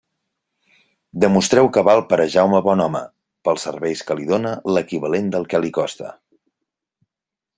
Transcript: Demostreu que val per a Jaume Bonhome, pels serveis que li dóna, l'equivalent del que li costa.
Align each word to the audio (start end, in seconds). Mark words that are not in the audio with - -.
Demostreu 1.23 1.67
que 1.75 1.83
val 1.87 2.01
per 2.13 2.17
a 2.23 2.25
Jaume 2.35 2.61
Bonhome, 2.69 3.03
pels 3.49 3.67
serveis 3.69 4.03
que 4.07 4.19
li 4.21 4.27
dóna, 4.33 4.57
l'equivalent 4.77 5.31
del 5.37 5.49
que 5.53 5.65
li 5.67 5.73
costa. 5.81 6.11